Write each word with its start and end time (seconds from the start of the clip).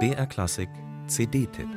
BR 0.00 0.26
Klassik 0.26 0.68
CD-Tipp 1.06 1.68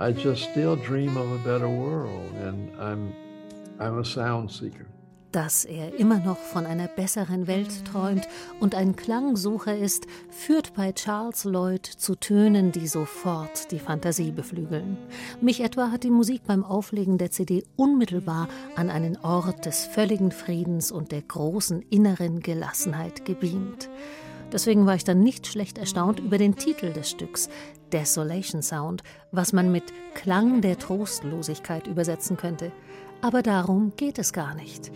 I 0.00 0.12
just 0.12 0.50
still 0.50 0.74
dream 0.74 1.16
of 1.16 1.30
a 1.30 1.38
better 1.38 1.68
world 1.68 2.32
and 2.32 2.74
I'm 2.80 3.14
Dass 5.30 5.66
er 5.66 5.98
immer 5.98 6.18
noch 6.20 6.38
von 6.38 6.64
einer 6.64 6.88
besseren 6.88 7.46
Welt 7.46 7.84
träumt 7.84 8.26
und 8.60 8.74
ein 8.74 8.96
Klangsucher 8.96 9.76
ist, 9.76 10.06
führt 10.30 10.72
bei 10.72 10.92
Charles 10.92 11.44
Lloyd 11.44 11.84
zu 11.84 12.14
Tönen, 12.14 12.72
die 12.72 12.88
sofort 12.88 13.70
die 13.70 13.78
Fantasie 13.78 14.30
beflügeln. 14.30 14.96
Mich 15.42 15.60
etwa 15.60 15.90
hat 15.90 16.04
die 16.04 16.10
Musik 16.10 16.42
beim 16.46 16.64
Auflegen 16.64 17.18
der 17.18 17.30
CD 17.30 17.62
unmittelbar 17.76 18.48
an 18.74 18.88
einen 18.88 19.18
Ort 19.18 19.66
des 19.66 19.84
völligen 19.84 20.32
Friedens 20.32 20.90
und 20.90 21.12
der 21.12 21.22
großen 21.22 21.82
inneren 21.82 22.40
Gelassenheit 22.40 23.26
gebeamt. 23.26 23.90
Deswegen 24.52 24.86
war 24.86 24.94
ich 24.94 25.04
dann 25.04 25.22
nicht 25.22 25.46
schlecht 25.46 25.78
erstaunt 25.78 26.20
über 26.20 26.38
den 26.38 26.56
Titel 26.56 26.92
des 26.92 27.10
Stücks, 27.10 27.48
Desolation 27.92 28.62
Sound, 28.62 29.02
was 29.30 29.52
man 29.52 29.70
mit 29.70 29.84
Klang 30.14 30.60
der 30.60 30.78
Trostlosigkeit 30.78 31.86
übersetzen 31.86 32.36
könnte. 32.36 32.72
Aber 33.20 33.42
darum 33.42 33.92
geht 33.96 34.18
es 34.18 34.32
gar 34.32 34.54
nicht. 34.54 34.90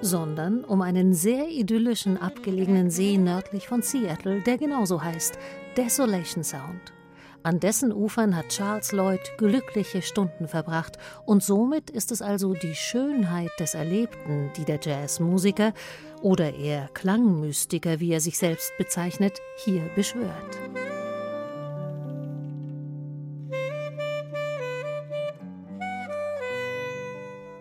Sondern 0.00 0.64
um 0.64 0.82
einen 0.82 1.14
sehr 1.14 1.48
idyllischen 1.48 2.16
abgelegenen 2.16 2.90
See 2.90 3.16
nördlich 3.18 3.68
von 3.68 3.82
Seattle, 3.82 4.40
der 4.42 4.58
genauso 4.58 5.02
heißt, 5.02 5.38
Desolation 5.76 6.42
Sound. 6.42 6.95
An 7.46 7.60
dessen 7.60 7.92
Ufern 7.92 8.34
hat 8.34 8.48
Charles 8.48 8.90
Lloyd 8.90 9.20
glückliche 9.38 10.02
Stunden 10.02 10.48
verbracht 10.48 10.98
und 11.26 11.44
somit 11.44 11.90
ist 11.90 12.10
es 12.10 12.20
also 12.20 12.54
die 12.54 12.74
Schönheit 12.74 13.52
des 13.60 13.74
Erlebten, 13.74 14.50
die 14.56 14.64
der 14.64 14.80
Jazzmusiker 14.82 15.72
oder 16.22 16.56
eher 16.56 16.88
Klangmystiker, 16.92 18.00
wie 18.00 18.10
er 18.10 18.20
sich 18.20 18.36
selbst 18.36 18.72
bezeichnet, 18.78 19.38
hier 19.64 19.88
beschwört. 19.94 20.58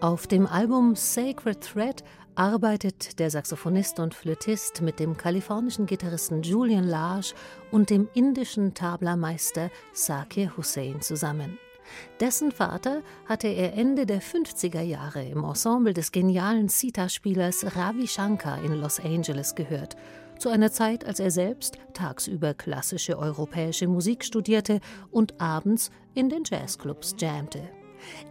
Auf 0.02 0.26
dem 0.26 0.48
Album 0.48 0.96
Sacred 0.96 1.62
Thread 1.62 2.04
arbeitet 2.36 3.20
der 3.20 3.30
Saxophonist 3.30 4.00
und 4.00 4.14
Flötist 4.14 4.82
mit 4.82 5.00
dem 5.00 5.18
kalifornischen 5.18 5.86
Gitarristen 5.86 6.44
Julian 6.44 6.84
Lage 6.84 7.34
und 7.72 7.90
dem 7.90 8.10
indischen 8.14 8.74
Tabla-Meister 8.74 9.72
Sakir 9.94 10.56
Hussein 10.58 11.02
zusammen. 11.02 11.58
Dessen 12.20 12.52
Vater 12.52 13.02
hatte 13.26 13.48
er 13.48 13.74
Ende 13.74 14.06
der 14.06 14.22
50er 14.22 14.82
Jahre 14.82 15.24
im 15.24 15.44
Ensemble 15.44 15.94
des 15.94 16.12
genialen 16.12 16.68
Sita-Spielers 16.68 17.76
Ravi 17.76 18.08
Shankar 18.08 18.64
in 18.64 18.74
Los 18.74 19.00
Angeles 19.00 19.56
gehört, 19.56 19.96
zu 20.40 20.50
einer 20.50 20.72
Zeit, 20.72 21.06
als 21.06 21.20
er 21.20 21.32
selbst 21.32 21.78
tagsüber 21.94 22.54
klassische 22.54 23.18
europäische 23.18 23.88
Musik 23.88 24.26
studierte 24.26 24.82
und 25.12 25.40
abends 25.40 25.92
in 26.14 26.30
den 26.30 26.44
Jazzclubs 26.44 27.16
jammte. 27.18 27.70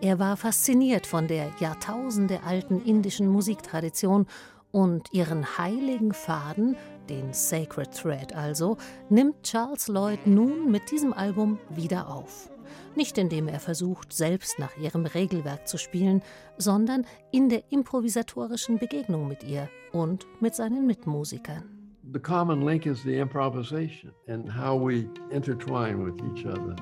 Er 0.01 0.19
war 0.19 0.37
fasziniert 0.37 1.07
von 1.07 1.29
der 1.29 1.51
jahrtausendealten 1.59 2.85
indischen 2.85 3.29
Musiktradition 3.29 4.27
und 4.73 5.13
ihren 5.13 5.57
heiligen 5.57 6.13
Faden, 6.13 6.77
den 7.09 7.33
Sacred 7.33 7.93
Thread 7.93 8.35
also, 8.35 8.77
nimmt 9.09 9.43
Charles 9.45 9.89
Lloyd 9.89 10.27
nun 10.27 10.71
mit 10.71 10.91
diesem 10.91 11.13
Album 11.13 11.59
wieder 11.71 12.09
auf. 12.09 12.51
Nicht 12.97 13.19
indem 13.19 13.49
er 13.49 13.61
versucht, 13.61 14.13
selbst 14.13 14.59
nach 14.59 14.77
ihrem 14.77 15.07
Regelwerk 15.07 15.69
zu 15.69 15.79
spielen, 15.79 16.23
sondern 16.59 17.07
in 17.31 17.49
der 17.49 17.63
improvisatorischen 17.71 18.79
Begegnung 18.79 19.29
mit 19.29 19.45
ihr 19.45 19.69
und 19.93 20.27
mit 20.41 20.55
seinen 20.55 20.87
Mitmusikern. 20.87 21.65
The 22.13 22.21
common 22.21 22.63
link 22.63 22.85
is 22.87 23.03
the 23.03 23.19
improvisation 23.19 24.13
and 24.29 24.49
how 24.49 24.77
we 24.77 25.09
intertwine 25.31 26.05
with 26.05 26.15
each 26.33 26.45
other. 26.45 26.77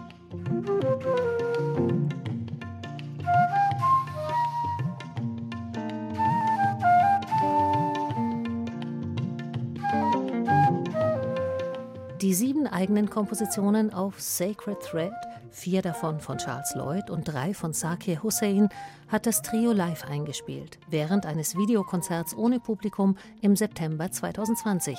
Die 12.22 12.34
sieben 12.34 12.68
eigenen 12.68 13.10
Kompositionen 13.10 13.92
auf 13.92 14.20
Sacred 14.20 14.78
Thread, 14.78 15.12
vier 15.50 15.82
davon 15.82 16.20
von 16.20 16.38
Charles 16.38 16.72
Lloyd 16.76 17.10
und 17.10 17.24
drei 17.24 17.52
von 17.52 17.72
Sakir 17.72 18.22
Hussein, 18.22 18.68
hat 19.08 19.26
das 19.26 19.42
Trio 19.42 19.72
live 19.72 20.08
eingespielt, 20.08 20.78
während 20.88 21.26
eines 21.26 21.56
Videokonzerts 21.56 22.36
ohne 22.36 22.60
Publikum 22.60 23.16
im 23.40 23.56
September 23.56 24.08
2020, 24.08 24.96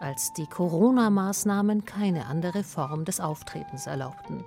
als 0.00 0.34
die 0.34 0.46
Corona-Maßnahmen 0.46 1.86
keine 1.86 2.26
andere 2.26 2.62
Form 2.62 3.06
des 3.06 3.20
Auftretens 3.20 3.86
erlaubten. 3.86 4.44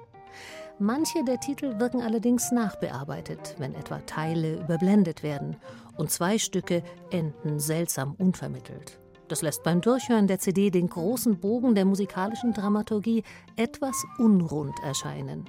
Manche 0.77 1.23
der 1.23 1.39
Titel 1.39 1.79
wirken 1.79 2.03
allerdings 2.03 2.51
nachbearbeitet, 2.51 3.55
wenn 3.57 3.73
etwa 3.73 4.01
Teile 4.05 4.53
überblendet 4.53 5.23
werden, 5.23 5.55
und 5.97 6.11
zwei 6.11 6.37
Stücke 6.37 6.83
enden 7.09 7.59
seltsam 7.59 8.13
unvermittelt. 8.19 8.99
Das 9.29 9.43
lässt 9.43 9.63
beim 9.63 9.79
Durchhören 9.79 10.25
der 10.27 10.39
CD 10.39 10.71
den 10.71 10.89
großen 10.89 11.39
Bogen 11.39 11.75
der 11.75 11.85
musikalischen 11.85 12.51
Dramaturgie 12.51 13.23
etwas 13.55 13.95
unrund 14.17 14.73
erscheinen. 14.83 15.45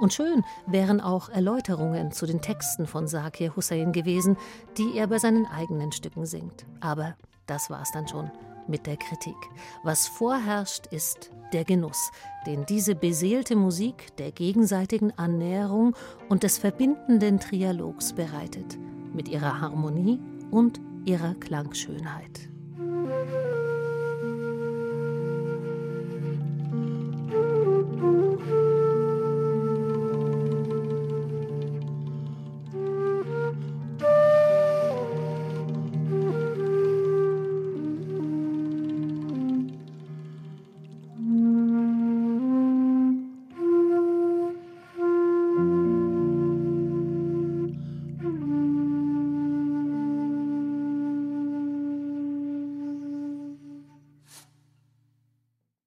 Und 0.00 0.14
schön 0.14 0.44
wären 0.66 1.02
auch 1.02 1.28
Erläuterungen 1.28 2.10
zu 2.10 2.24
den 2.24 2.40
Texten 2.40 2.86
von 2.86 3.06
Sakir 3.06 3.54
Hussein 3.54 3.92
gewesen, 3.92 4.38
die 4.78 4.96
er 4.96 5.08
bei 5.08 5.18
seinen 5.18 5.44
eigenen 5.46 5.92
Stücken 5.92 6.24
singt. 6.24 6.64
Aber 6.80 7.16
das 7.46 7.68
war's 7.68 7.92
dann 7.92 8.08
schon 8.08 8.30
mit 8.66 8.86
der 8.86 8.96
Kritik. 8.96 9.36
Was 9.82 10.06
vorherrscht, 10.06 10.86
ist 10.86 11.30
der 11.52 11.64
Genuss, 11.64 12.10
den 12.46 12.64
diese 12.64 12.94
beseelte 12.94 13.56
Musik 13.56 14.16
der 14.16 14.32
gegenseitigen 14.32 15.12
Annäherung 15.18 15.94
und 16.30 16.44
des 16.44 16.56
verbindenden 16.56 17.40
Trialogs 17.40 18.14
bereitet, 18.14 18.78
mit 19.12 19.28
ihrer 19.28 19.60
Harmonie 19.60 20.18
und 20.50 20.80
ihrer 21.04 21.34
Klangschönheit. 21.34 22.48